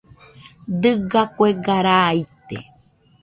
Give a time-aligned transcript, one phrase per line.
[0.81, 2.57] Dɨga kuega raa ite.